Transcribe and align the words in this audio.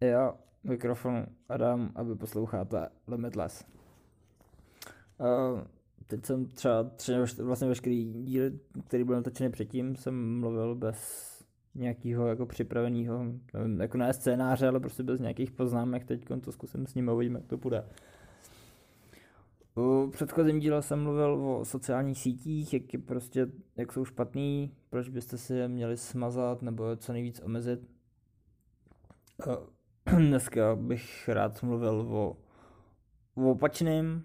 Jo, 0.00 0.34
mikrofon 0.64 1.26
Adam 1.48 1.92
a 1.94 2.02
vy 2.02 2.14
posloucháte 2.14 2.88
Limitless. 3.08 3.64
Uh, 5.18 5.60
teď 6.06 6.26
jsem 6.26 6.46
třeba, 6.46 6.84
třeba 6.84 7.26
vlastně 7.42 7.68
veškerý 7.68 8.12
díl, 8.12 8.42
který 8.86 9.04
byl 9.04 9.14
natočený 9.14 9.50
předtím, 9.50 9.96
jsem 9.96 10.40
mluvil 10.40 10.74
bez 10.74 11.26
nějakého 11.74 12.26
jako 12.26 12.46
připraveného, 12.46 13.24
nevím, 13.54 13.80
jako 13.80 13.98
ne 13.98 14.12
scénáře, 14.12 14.68
ale 14.68 14.80
prostě 14.80 15.02
bez 15.02 15.20
nějakých 15.20 15.50
poznámek, 15.50 16.04
teď 16.04 16.26
to 16.40 16.52
zkusím 16.52 16.86
s 16.86 16.94
ním 16.94 17.08
a 17.08 17.12
uvidím, 17.12 17.34
jak 17.34 17.46
to 17.46 17.58
půjde. 17.58 17.84
U 19.76 20.10
předchozím 20.12 20.58
díle 20.58 20.82
jsem 20.82 21.02
mluvil 21.02 21.32
o 21.32 21.64
sociálních 21.64 22.18
sítích, 22.18 22.72
jak, 22.72 22.92
je 22.92 22.98
prostě, 22.98 23.46
jak 23.76 23.92
jsou 23.92 24.04
špatný, 24.04 24.72
proč 24.90 25.08
byste 25.08 25.38
si 25.38 25.54
je 25.54 25.68
měli 25.68 25.96
smazat 25.96 26.62
nebo 26.62 26.96
co 26.96 27.12
nejvíc 27.12 27.40
omezit. 27.44 27.80
Dneska 30.16 30.76
bych 30.76 31.28
rád 31.28 31.62
mluvil 31.62 32.00
o, 32.00 32.36
o 33.34 33.50
opačným, 33.50 34.24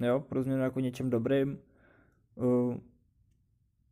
jo, 0.00 0.20
pro 0.20 0.42
změnu 0.42 0.62
jako 0.62 0.80
něčem 0.80 1.10
dobrým. 1.10 1.58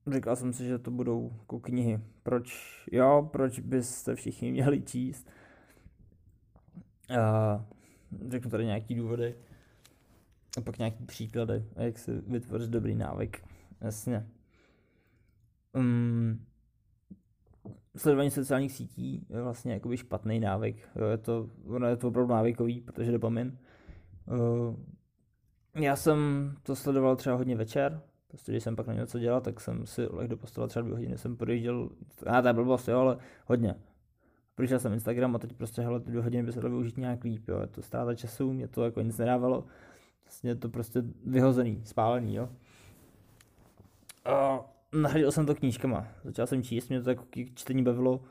Říkal 0.07 0.37
jsem 0.37 0.53
si, 0.53 0.65
že 0.65 0.79
to 0.79 0.91
budou 0.91 1.33
jako 1.39 1.61
knihy. 1.61 2.01
Proč, 2.23 2.59
jo, 2.93 3.29
proč 3.33 3.59
byste 3.59 4.15
všichni 4.15 4.53
měli 4.53 4.83
číst. 4.83 5.31
A 7.21 7.65
řeknu 8.29 8.51
tady 8.51 8.65
nějaký 8.65 8.95
důvody. 8.95 9.35
A 10.59 10.61
pak 10.61 10.79
nějaký 10.79 11.05
příklady, 11.05 11.65
jak 11.77 11.99
si 11.99 12.13
vytvořit 12.13 12.71
dobrý 12.71 12.95
návyk. 12.95 13.45
Jasně. 13.81 14.27
Um, 15.73 16.47
sledování 17.97 18.31
sociálních 18.31 18.73
sítí 18.73 19.27
je 19.31 19.43
vlastně 19.43 19.73
jakoby 19.73 19.97
špatný 19.97 20.41
návyk. 20.41 20.89
Jo, 20.97 21.07
je 21.07 21.19
to, 21.19 21.51
ono 21.67 21.87
je 21.87 21.97
to 21.97 22.09
opravdu 22.09 22.33
návykový, 22.33 22.81
protože 22.81 23.13
dopamin. 23.13 23.59
Uh, 24.27 24.77
já 25.83 25.97
jsem 25.97 26.53
to 26.63 26.77
sledoval 26.77 27.17
třeba 27.17 27.37
hodně 27.37 27.57
večer, 27.57 28.01
prostě 28.29 28.53
když 28.53 28.63
jsem 28.63 28.77
pak 28.77 28.87
na 28.87 28.95
něco 28.95 29.19
dělal, 29.19 29.41
tak 29.41 29.61
jsem 29.61 29.87
si 29.87 30.07
leh 30.07 30.29
do 30.29 30.37
postele 30.37 30.69
třeba 30.69 30.83
dvě 30.83 30.95
hodiny, 30.95 31.19
jsem 31.19 31.37
projížděl, 31.37 31.91
a 32.27 32.43
to 32.43 32.49
je 32.49 32.55
blbost, 32.55 32.89
jo, 32.89 32.99
ale 32.99 33.19
hodně. 33.47 33.75
Projížděl 34.55 34.79
jsem 34.79 34.93
Instagram 34.93 35.37
a 35.37 35.39
teď 35.39 35.53
prostě 35.53 35.83
hele, 35.83 36.01
ty 36.01 36.11
dvě 36.11 36.23
hodiny 36.23 36.43
by 36.43 36.53
se 36.53 36.61
dalo 36.61 36.71
využít 36.71 36.97
nějak 36.97 37.25
líp, 37.25 37.49
jo, 37.49 37.61
je 37.61 37.67
to 37.67 37.83
ztráta 37.83 38.15
času, 38.15 38.53
mě 38.53 38.69
to 38.69 38.85
jako 38.85 39.01
nic 39.01 39.19
nedávalo, 39.19 39.65
vlastně 40.25 40.51
je 40.51 40.55
to 40.55 40.69
prostě 40.69 41.03
vyhozený, 41.27 41.81
spálený, 41.85 42.35
jo. 42.35 42.49
A 44.25 44.61
nahradil 45.03 45.33
jsem 45.33 45.47
to 45.47 45.55
knížkama, 45.55 46.09
začal 46.25 46.47
jsem 46.47 46.63
číst, 46.63 46.89
mě 46.89 47.03
to 47.03 47.11
jako 47.11 47.25
čtení 47.55 47.83
bavilo 47.83 48.25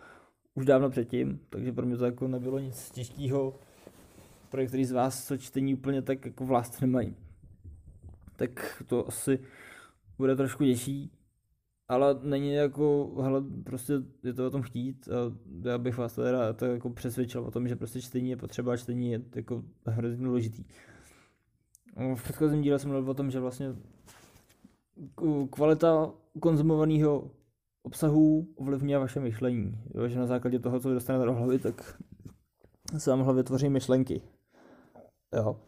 už 0.54 0.66
dávno 0.66 0.90
předtím, 0.90 1.40
takže 1.50 1.72
pro 1.72 1.86
mě 1.86 1.98
to 1.98 2.06
jako 2.06 2.28
nebylo 2.28 2.60
nic 2.60 2.92
těžkého, 2.92 3.60
pro 4.50 4.62
některý 4.62 4.86
z 4.86 4.92
vás 4.92 5.28
co 5.28 5.38
čtení 5.38 5.74
úplně 5.74 6.02
tak 6.02 6.26
jako 6.26 6.46
vlast 6.46 6.82
nemají. 6.82 7.16
Tak 8.36 8.84
to 8.88 9.08
asi 9.08 9.40
bude 10.18 10.36
trošku 10.36 10.64
těžší, 10.64 11.12
ale 11.88 12.20
není 12.22 12.54
jako, 12.54 13.16
hele, 13.22 13.44
prostě 13.64 13.94
je 14.24 14.34
to 14.34 14.48
o 14.48 14.50
tom 14.50 14.62
chtít 14.62 15.08
a 15.08 15.38
já 15.70 15.78
bych 15.78 15.98
vás 15.98 16.16
teda 16.16 16.54
to 16.54 16.66
jako 16.66 16.90
přesvědčil 16.90 17.44
o 17.44 17.52
tom, 17.52 17.68
že 17.68 17.76
prostě 17.76 18.02
čtení 18.02 18.30
je 18.30 18.38
potřeba 18.38 18.74
a 18.74 18.78
čtení 18.78 19.12
je 19.12 19.22
jako 19.36 19.64
hrozně 19.86 20.26
důležitý. 20.26 20.64
V 22.16 22.24
předchozím 22.24 22.62
díle 22.62 22.80
jsem 22.80 22.92
mluvil 22.92 23.12
o 23.12 23.14
tom, 23.14 23.32
že 23.32 23.40
vlastně 23.40 23.76
kvalita 25.50 26.12
konzumovaného 26.40 27.32
obsahu 27.84 28.48
ovlivňuje 28.56 29.00
vaše 29.00 29.20
myšlení. 29.20 29.78
Jo, 29.96 30.08
že 30.08 30.20
na 30.20 30.26
základě 30.26 30.60
toho, 30.60 30.80
co 30.80 30.94
dostanete 30.94 31.26
do 31.26 31.34
hlavy, 31.34 31.60
tak 31.60 32.02
se 32.98 33.10
vám 33.10 33.22
hlavě 33.22 33.44
tvoří 33.44 33.70
myšlenky. 33.70 34.22
Jo. 35.36 35.60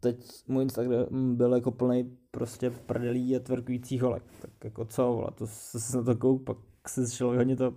Teď 0.00 0.48
můj 0.48 0.62
Instagram 0.62 1.36
byl 1.36 1.54
jako 1.54 1.70
plný 1.70 2.18
prostě 2.30 2.70
prdelí 2.70 3.36
a 3.36 3.40
tvrkující 3.40 3.98
holek. 3.98 4.22
Tak 4.42 4.50
jako 4.64 4.84
co, 4.84 5.02
vole, 5.12 5.30
to 5.34 5.46
se 5.46 5.96
na 5.96 6.02
to 6.02 6.16
kouk, 6.16 6.44
pak 6.44 6.58
se 6.88 7.10
člověk 7.10 7.38
hodně 7.38 7.56
to, 7.56 7.74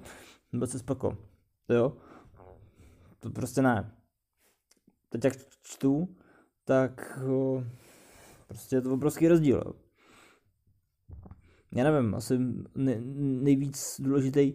nebo 0.52 0.68
se 0.68 0.80
spako. 0.80 1.18
Jo? 1.70 1.94
To 3.20 3.30
prostě 3.30 3.62
ne. 3.62 3.92
Teď 5.10 5.26
jak 5.26 5.34
čtu, 5.62 6.16
tak 6.66 7.20
o, 7.32 7.64
prostě 8.48 8.76
je 8.76 8.82
to 8.82 8.94
obrovský 8.94 9.28
rozdíl. 9.28 9.76
Já 11.76 11.92
nevím, 11.92 12.16
asi 12.16 12.40
ne, 12.76 13.02
nejvíc 13.42 13.96
důležitý 14.00 14.54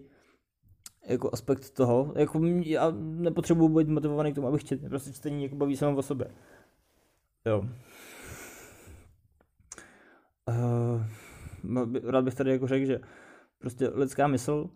jako 1.08 1.30
aspekt 1.32 1.70
toho, 1.70 2.12
jako 2.16 2.40
já 2.46 2.90
nepotřebuji 2.98 3.68
být 3.68 3.88
motivovaný 3.88 4.32
k 4.32 4.34
tomu, 4.34 4.46
abych 4.46 4.64
četl, 4.64 4.88
prostě 4.88 5.12
čtení 5.12 5.42
jako 5.42 5.56
baví 5.56 5.76
samo 5.76 5.96
o 5.96 6.02
sobě. 6.02 6.26
Jo. 7.46 7.64
Uh, 10.48 11.02
rád 12.04 12.24
bych 12.24 12.34
tady 12.34 12.50
jako 12.50 12.66
řekl, 12.66 12.86
že 12.86 13.00
prostě 13.58 13.88
lidská 13.88 14.26
mysl 14.26 14.70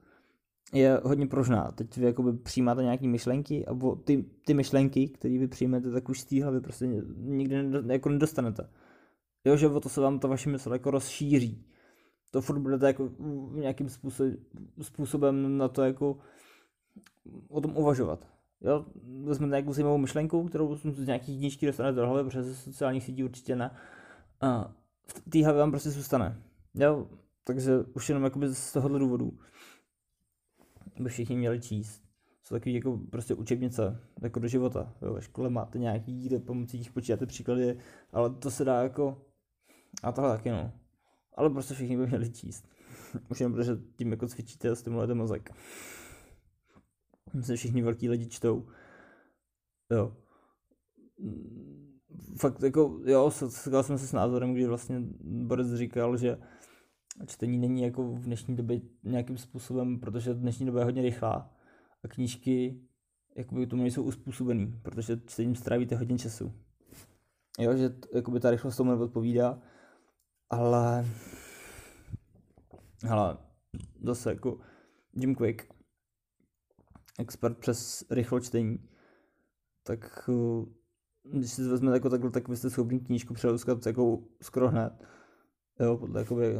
je 0.73 1.01
hodně 1.05 1.27
pružná. 1.27 1.73
Teď 1.73 1.97
vy 1.97 2.07
jakoby 2.07 2.33
přijímáte 2.33 2.83
nějaké 2.83 3.09
myšlenky 3.09 3.67
a 3.67 3.75
ty, 4.05 4.25
ty 4.47 4.55
myšlenky, 4.55 5.09
které 5.09 5.39
vy 5.39 5.49
přijmete, 5.49 5.91
tak 5.91 6.09
už 6.09 6.21
z 6.21 6.25
té 6.25 6.43
hlavy 6.43 6.61
prostě 6.61 6.87
nikdy 7.17 7.57
jako 7.87 8.09
nedostanete. 8.09 8.71
Jo, 9.45 9.57
že 9.57 9.69
o 9.69 9.81
to 9.81 9.89
se 9.89 10.01
vám 10.01 10.19
ta 10.19 10.29
vaše 10.29 10.51
mysl 10.51 10.73
jako 10.73 10.91
rozšíří. 10.91 11.65
To 12.31 12.41
furt 12.41 12.59
budete 12.59 12.87
jako 12.87 13.11
nějakým 13.53 13.89
způsob, 13.89 14.27
způsobem 14.83 15.59
na 15.59 15.69
to 15.69 15.83
jako 15.83 16.19
o 17.49 17.61
tom 17.61 17.77
uvažovat. 17.77 18.27
Jo, 18.61 18.87
vezmete 19.25 19.51
nějakou 19.51 19.73
zajímavou 19.73 19.99
myšlenku, 19.99 20.45
kterou 20.45 20.77
z 20.77 21.07
nějakých 21.07 21.39
knížky 21.39 21.67
dostanete 21.67 22.01
do 22.01 22.07
hlavy, 22.07 22.25
protože 22.25 22.43
ze 22.43 22.55
sociálních 22.55 23.05
sítí 23.05 23.25
určitě 23.25 23.57
ne. 23.57 23.71
A 24.41 24.75
v 25.07 25.31
té 25.31 25.45
hlavě 25.45 25.61
vám 25.61 25.71
prostě 25.71 25.91
zůstane. 25.91 26.43
Jo, 26.75 27.09
takže 27.45 27.79
už 27.95 28.09
jenom 28.09 28.25
jakoby 28.25 28.49
z 28.49 28.73
tohohle 28.73 28.99
důvodu 28.99 29.39
by 31.01 31.09
všichni 31.09 31.37
měli 31.37 31.61
číst. 31.61 32.03
Jsou 32.45 32.55
takový 32.55 32.75
jako 32.75 33.01
prostě 33.11 33.35
učebnice, 33.35 34.01
jako 34.23 34.41
do 34.41 34.49
života. 34.49 34.95
Jo, 35.03 35.13
ve 35.13 35.23
škole 35.23 35.51
máte 35.51 35.79
nějaký, 35.79 36.27
kde 36.27 36.39
pomocí 36.39 36.79
těch 36.79 36.93
počítáte 36.93 37.27
příklady, 37.27 37.79
ale 38.13 38.31
to 38.31 38.51
se 38.51 38.65
dá 38.65 38.83
jako, 38.83 39.23
a 40.03 40.13
tohle 40.13 40.37
taky 40.37 40.51
no. 40.51 40.73
Ale 41.35 41.51
prostě 41.51 41.75
všichni 41.75 41.97
by 41.97 42.07
měli 42.07 42.33
číst. 42.33 42.69
Už 43.31 43.41
jenom 43.41 43.53
protože 43.53 43.79
tím 43.97 44.11
jako 44.11 44.29
cvičíte 44.29 44.69
a 44.69 44.75
stimulujete 44.75 45.15
mozek. 45.15 45.55
Myslím, 47.35 47.57
všichni 47.57 47.83
velký 47.83 48.09
lidi 48.09 48.27
čtou. 48.27 48.69
Jo. 49.91 50.17
Fakt 52.37 52.63
jako, 52.63 53.01
jo, 53.05 53.31
setkal 53.31 53.83
jsem 53.83 53.99
se 53.99 54.07
s 54.07 54.13
názorem, 54.13 54.55
kdy 54.55 54.67
vlastně 54.67 55.03
Boris 55.21 55.75
říkal, 55.75 56.17
že 56.17 56.39
čtení 57.27 57.59
není 57.59 57.83
jako 57.83 58.03
v 58.03 58.25
dnešní 58.25 58.57
době 58.57 58.81
nějakým 59.05 59.39
způsobem, 59.39 60.01
protože 60.01 60.35
dnešní 60.35 60.67
doba 60.67 60.79
je 60.79 60.85
hodně 60.85 61.03
rychlá 61.03 61.55
a 62.05 62.09
knížky 62.09 62.81
jakoby 63.37 63.67
tomu 63.67 63.83
nejsou 63.83 64.03
uspůsobený, 64.03 64.81
protože 64.83 65.21
čtením 65.27 65.55
strávíte 65.55 65.97
hodně 65.97 66.19
času. 66.19 66.53
Jo, 67.59 67.77
že 67.77 67.95
jakoby 68.15 68.41
ta 68.41 68.51
rychlost 68.51 68.77
tomu 68.77 68.91
neodpovídá, 68.91 69.63
ale 70.51 71.05
ale 73.09 73.37
zase 74.03 74.31
jako 74.31 74.59
Jim 75.17 75.35
Quick 75.35 75.75
expert 77.19 77.59
přes 77.59 78.05
rychločtení, 78.11 78.79
tak 79.83 80.29
eh, 80.29 80.65
když 81.39 81.51
si 81.53 81.63
vezmete 81.63 81.97
jako 81.97 82.11
takhle, 82.11 82.31
tak 82.31 82.49
byste 82.49 82.71
schopni 82.71 83.01
knížku 83.01 83.35
přelouskat 83.35 83.87
jako 83.87 84.19
skoro 84.43 84.69
hned. 84.69 84.93
Jo, 85.81 85.97
podle 85.97 86.21
jakoby, 86.21 86.55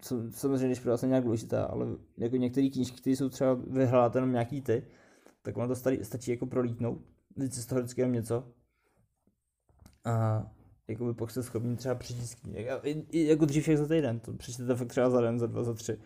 co, 0.00 0.30
samozřejmě, 0.30 0.66
když 0.66 0.80
pro 0.80 0.90
vás 0.90 1.02
je 1.02 1.08
nějak 1.08 1.24
důležitá, 1.24 1.64
ale 1.64 1.86
jako 2.16 2.36
některé 2.36 2.68
knížky, 2.68 3.00
které 3.00 3.16
jsou 3.16 3.28
třeba 3.28 3.54
vyhledáte 3.54 4.18
jenom 4.18 4.32
nějaký 4.32 4.60
ty, 4.60 4.86
tak 5.42 5.56
vám 5.56 5.68
to 5.68 5.76
stačí, 5.76 6.04
stačí 6.04 6.30
jako 6.30 6.46
prolítnout, 6.46 7.00
si 7.50 7.62
z 7.62 7.66
toho 7.66 7.80
vždycky 7.80 8.00
jenom 8.00 8.12
něco 8.12 8.52
a 10.04 10.46
by 10.88 11.14
pak 11.14 11.30
jste 11.30 11.42
schopni 11.42 11.76
třeba 11.76 11.94
přečíst 11.94 12.38
jako 13.12 13.44
dřív 13.44 13.62
však 13.62 13.78
za 13.78 13.86
týden, 13.86 14.20
to 14.20 14.32
přečtete 14.32 14.74
fakt 14.74 14.88
třeba 14.88 15.10
za 15.10 15.20
den, 15.20 15.38
za 15.38 15.46
dva, 15.46 15.62
za 15.62 15.74
tři, 15.74 15.98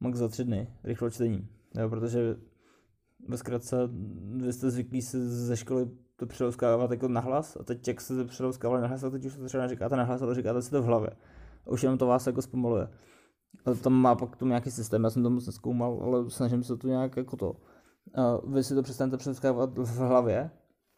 max 0.00 0.18
za 0.18 0.28
tři 0.28 0.44
dny, 0.44 0.68
rychlo 0.84 1.10
čtení, 1.10 1.48
jo, 1.74 1.88
protože 1.88 2.36
ve 3.28 3.36
zkratce, 3.36 3.76
vy 4.36 4.52
jste 4.52 4.70
zvyklí 4.70 5.02
se 5.02 5.28
ze 5.28 5.56
školy 5.56 5.90
to 6.16 6.26
přelouskávat 6.26 6.90
jako 6.90 7.08
nahlas 7.08 7.56
a 7.60 7.62
teď 7.62 7.88
jak 7.88 8.00
se 8.00 8.16
to 8.16 8.24
přelouskávali 8.24 8.82
nahlas, 8.82 9.04
a 9.04 9.10
teď 9.10 9.24
už 9.24 9.36
to 9.36 9.44
třeba 9.44 9.62
neříkáte 9.62 9.96
nahlas, 9.96 10.22
ale 10.22 10.34
říkáte 10.34 10.62
si 10.62 10.70
to 10.70 10.82
v 10.82 10.84
hlavě. 10.84 11.10
A 11.66 11.70
už 11.70 11.82
jenom 11.82 11.98
to 11.98 12.06
vás 12.06 12.26
jako 12.26 12.42
zpomaluje. 12.42 12.88
A 13.64 13.74
tam 13.74 13.92
má 13.92 14.14
pak 14.14 14.36
tomu 14.36 14.48
nějaký 14.48 14.70
systém, 14.70 15.04
já 15.04 15.10
jsem 15.10 15.22
to 15.22 15.30
moc 15.30 15.46
neskoumal, 15.46 16.00
ale 16.02 16.30
snažím 16.30 16.64
se 16.64 16.76
to 16.76 16.88
nějak 16.88 17.16
jako 17.16 17.36
to. 17.36 17.56
A 18.14 18.38
vy 18.46 18.64
si 18.64 18.74
to 18.74 18.82
přestanete 18.82 19.16
přelouskávat 19.16 19.78
v 19.78 19.98
hlavě, 19.98 20.50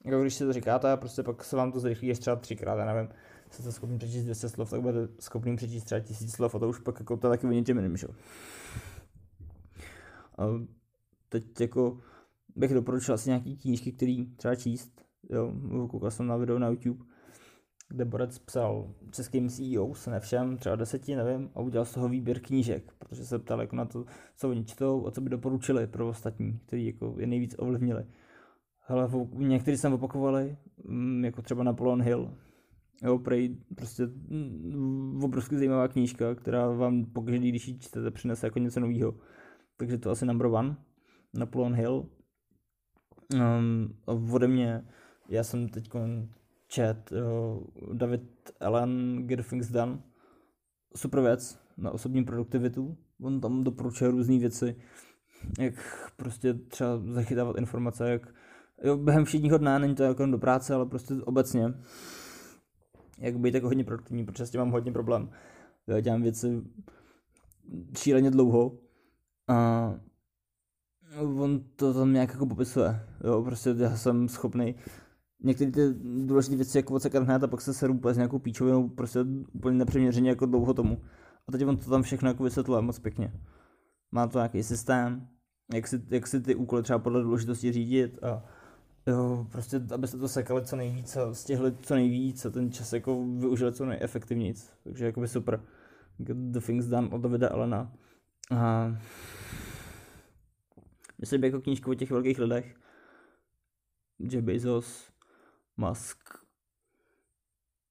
jako 0.05 0.23
když 0.23 0.35
si 0.35 0.45
to 0.45 0.53
říkáte 0.53 0.93
a 0.93 0.97
prostě 0.97 1.23
pak 1.23 1.45
se 1.45 1.57
vám 1.57 1.73
to 1.73 1.81
zrychlí 1.81 2.09
ještě 2.09 2.21
třeba 2.21 2.37
třikrát, 2.37 2.79
já 2.79 2.95
nevím, 2.95 3.09
jste 3.51 3.73
schopni 3.73 3.99
přečíst 3.99 4.25
200 4.25 4.49
slov, 4.49 4.71
tak 4.71 4.81
budete 4.81 5.13
schopni 5.23 5.57
přečíst 5.57 5.85
třeba 5.85 6.01
1000 6.01 6.33
slov 6.33 6.55
a 6.55 6.59
to 6.59 6.69
už 6.69 6.79
pak 6.79 7.01
jako 7.01 7.17
to 7.17 7.29
taky 7.29 7.47
o 7.47 7.51
něčem 7.51 7.77
jiným? 7.77 7.97
A 10.39 10.45
teď 11.29 11.61
jako 11.61 12.01
bych 12.57 12.75
doporučil 12.75 13.15
asi 13.15 13.31
nějaký 13.31 13.57
knížky, 13.57 13.93
který 13.93 14.27
třeba 14.37 14.55
číst. 14.55 15.03
Jo, 15.31 15.53
koukal 15.91 16.11
jsem 16.11 16.27
na 16.27 16.37
video 16.37 16.59
na 16.59 16.69
YouTube, 16.69 17.05
kde 17.89 18.05
Borec 18.05 18.39
psal 18.39 18.95
českým 19.11 19.49
CEO, 19.49 19.95
se 19.95 20.11
nevšem, 20.11 20.57
třeba 20.57 20.77
deseti, 20.77 21.17
nevím, 21.17 21.51
a 21.55 21.61
udělal 21.61 21.85
z 21.85 21.93
toho 21.93 22.09
výběr 22.09 22.41
knížek, 22.41 22.93
protože 22.99 23.25
se 23.25 23.39
ptal 23.39 23.61
jako 23.61 23.77
na 23.77 23.85
to, 23.85 24.05
co 24.37 24.51
oni 24.51 24.65
čtou 24.65 25.07
a 25.07 25.11
co 25.11 25.21
by 25.21 25.31
doporučili 25.31 25.87
pro 25.87 26.09
ostatní, 26.09 26.59
kteří 26.67 26.87
jako 26.87 27.15
je 27.19 27.27
nejvíc 27.27 27.55
ovlivnili. 27.59 28.07
Hele, 28.91 29.09
někteří 29.33 29.77
jsem 29.77 29.93
opakovali, 29.93 30.57
mm, 30.85 31.25
jako 31.25 31.43
třeba 31.43 31.63
Napoleon 31.63 32.03
Hill, 32.03 32.31
Jo, 33.03 33.19
prej, 33.19 33.57
prostě 33.77 34.07
mm, 34.07 35.21
obrovsky 35.25 35.57
zajímavá 35.57 35.89
knížka, 35.89 36.35
která 36.35 36.69
vám 36.69 37.05
pokaždý, 37.05 37.49
když 37.49 37.69
ji 37.69 37.79
čtete, 37.79 38.11
přinese 38.11 38.47
jako 38.47 38.59
něco 38.59 38.81
nového. 38.81 39.15
Takže 39.77 39.99
to 39.99 40.11
asi 40.11 40.27
number 40.27 40.47
one, 40.47 40.77
Napoleon 41.35 41.75
Hill. 41.75 42.09
Um, 43.35 43.95
ode 44.07 44.49
mě, 44.49 44.85
já 45.29 45.45
jsem 45.45 45.69
teď 45.69 45.91
čet 46.69 47.13
uh, 47.13 47.95
David 47.95 48.23
Allen 48.61 49.23
Get 49.27 49.49
Things 49.49 49.69
Done. 49.69 49.99
Super 50.97 51.21
věc 51.21 51.61
na 51.77 51.91
osobní 51.91 52.25
produktivitu. 52.25 52.97
On 53.23 53.41
tam 53.41 53.65
doporučuje 53.65 54.11
různé 54.11 54.39
věci, 54.39 54.77
jak 55.61 55.75
prostě 56.17 56.55
třeba 56.55 57.03
zachytávat 57.09 57.59
informace, 57.59 58.11
jak 58.11 58.35
jo, 58.83 58.97
během 58.97 59.25
všedního 59.25 59.59
dne, 59.59 59.79
není 59.79 59.95
to 59.95 60.03
jako 60.03 60.27
do 60.27 60.39
práce, 60.39 60.75
ale 60.75 60.87
prostě 60.87 61.15
obecně 61.15 61.75
jak 63.19 63.39
být 63.39 63.55
jako 63.55 63.67
hodně 63.67 63.85
produktivní, 63.85 64.25
protože 64.25 64.47
s 64.47 64.51
tím 64.51 64.61
mám 64.61 64.71
hodně 64.71 64.93
problém. 64.93 65.31
Já 65.87 66.01
dělám 66.01 66.23
věci 66.23 66.63
šíleně 67.97 68.31
dlouho 68.31 68.79
a 69.49 69.95
on 71.21 71.61
to 71.77 71.95
tam 71.95 72.13
nějak 72.13 72.33
jako 72.33 72.47
popisuje. 72.47 73.01
Jo, 73.25 73.43
prostě 73.43 73.75
já 73.79 73.97
jsem 73.97 74.29
schopný 74.29 74.75
některé 75.43 75.71
ty 75.71 75.95
důležité 76.27 76.57
věci 76.57 76.79
jako 76.79 76.95
odsekat 76.95 77.23
hned 77.23 77.43
a 77.43 77.47
pak 77.47 77.61
se 77.61 77.75
seru 77.75 77.95
úplně 77.95 78.15
s 78.15 78.17
nějakou 78.17 78.39
píčovinou, 78.39 78.89
prostě 78.89 79.21
úplně 79.53 79.79
nepřiměřeně 79.79 80.31
jako 80.31 80.47
dlouho 80.47 80.75
tomu. 80.75 81.03
A 81.49 81.53
teď 81.53 81.67
on 81.67 81.77
to 81.77 81.91
tam 81.91 82.03
všechno 82.03 82.29
jako 82.29 82.45
vysvětluje 82.45 82.83
moc 82.83 82.99
pěkně. 82.99 83.33
Má 84.13 84.27
to 84.27 84.39
nějaký 84.39 84.63
systém, 84.63 85.29
jak 85.75 85.87
si, 85.89 86.03
jak 86.11 86.27
si 86.27 86.41
ty 86.41 86.55
úkoly 86.55 86.83
třeba 86.83 86.99
podle 86.99 87.23
důležitosti 87.23 87.73
řídit 87.73 88.25
a 88.25 88.45
Jo, 89.09 89.47
prostě, 89.53 89.81
abyste 89.95 90.19
to 90.19 90.29
sekali 90.29 90.65
co 90.65 90.77
nejvíc 90.77 91.17
a 91.17 91.35
stihli 91.35 91.77
co 91.77 91.95
nejvíc 91.95 92.47
a 92.47 92.51
ten 92.51 92.73
čas 92.73 92.93
jako 92.93 93.25
využili 93.25 93.73
co 93.73 93.85
nejefektivnějc. 93.85 94.73
Takže 94.85 95.07
jakoby 95.07 95.29
super. 95.29 95.61
Get 96.19 96.37
the 96.37 96.61
things 96.61 96.87
done 96.87 97.09
od 97.09 97.21
Davida 97.21 97.49
Elena. 97.51 97.93
A 98.51 98.93
myslím, 101.19 101.45
jako 101.45 101.61
knížku 101.61 101.91
o 101.91 101.95
těch 101.95 102.11
velkých 102.11 102.39
lidech. 102.39 102.77
Jeff 104.19 104.45
Bezos, 104.45 105.11
Musk, 105.77 106.19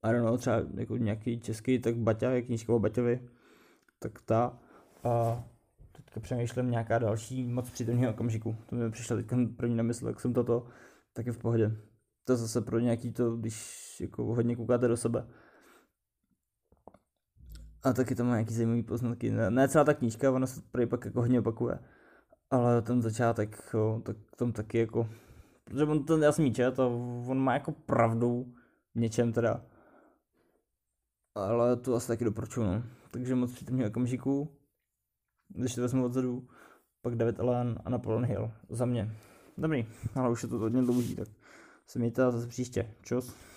I 0.03 0.11
don't 0.11 0.25
know, 0.25 0.37
třeba 0.37 0.61
jako 0.75 0.97
nějaký 0.97 1.39
český, 1.39 1.79
tak 1.79 1.95
Baťa, 1.95 2.31
je 2.31 2.41
knížka 2.41 2.73
o 2.73 2.79
Baťovi, 2.79 3.29
tak 3.99 4.21
ta. 4.21 4.59
A 5.03 5.43
teďka 5.91 6.19
přemýšlím 6.19 6.71
nějaká 6.71 6.99
další 6.99 7.43
moc 7.43 7.69
přítomního 7.69 8.11
okamžiku. 8.11 8.55
To 8.69 8.75
mi 8.75 8.91
přišlo 8.91 9.15
teď 9.15 9.25
první 9.57 9.75
na 9.75 9.83
mysl, 9.83 10.07
jak 10.07 10.19
jsem 10.19 10.33
toto 10.33 10.67
tak 11.17 11.25
je 11.25 11.33
v 11.33 11.37
pohodě. 11.37 11.71
To 12.23 12.33
je 12.33 12.37
zase 12.37 12.61
pro 12.61 12.79
nějaký 12.79 13.11
to, 13.11 13.35
když 13.35 13.97
jako 14.01 14.23
hodně 14.23 14.55
koukáte 14.55 14.87
do 14.87 14.97
sebe. 14.97 15.27
A 17.83 17.93
taky 17.93 18.15
to 18.15 18.23
má 18.23 18.31
nějaký 18.31 18.53
zajímavý 18.53 18.83
poznatky. 18.83 19.31
Ne, 19.31 19.51
ne 19.51 19.67
celá 19.67 19.83
ta 19.83 19.93
knížka, 19.93 20.31
ona 20.31 20.47
se 20.47 20.61
prý 20.71 20.85
pak 20.85 21.05
jako 21.05 21.21
hodně 21.21 21.39
opakuje. 21.39 21.79
Ale 22.49 22.81
ten 22.81 23.01
začátek, 23.01 23.69
jo, 23.73 24.01
tak 24.05 24.17
tam 24.35 24.51
taky 24.51 24.77
jako... 24.77 25.09
Protože 25.63 25.83
on 25.83 26.05
ten, 26.05 26.23
já 26.23 26.31
jsem 26.31 26.53
čet 26.53 26.79
a 26.79 26.85
on 27.27 27.37
má 27.37 27.53
jako 27.53 27.71
pravdu 27.71 28.53
v 28.95 28.99
něčem 28.99 29.33
teda. 29.33 29.65
Ale 31.35 31.77
to 31.77 31.95
asi 31.95 32.07
taky 32.07 32.25
doporučuju, 32.25 32.67
no. 32.67 32.83
Takže 33.11 33.35
moc 33.35 33.51
přítomně 33.53 33.87
okamžiku, 33.87 34.57
když 35.47 35.75
to 35.75 35.81
vezmu 35.81 36.05
odzadu, 36.05 36.47
pak 37.01 37.15
David 37.15 37.39
Allen 37.39 37.79
a 37.85 37.89
Napoleon 37.89 38.25
Hill. 38.25 38.51
Za 38.69 38.85
mě. 38.85 39.15
Dobrý, 39.57 39.86
ale 40.15 40.30
už 40.30 40.44
je 40.44 40.50
to 40.50 40.57
hodně 40.57 40.81
dlouhý, 40.81 41.15
tak 41.15 41.27
se 41.88 42.00
mějte 42.00 42.31
zase 42.31 42.48
příště. 42.48 42.94
Čus. 43.01 43.36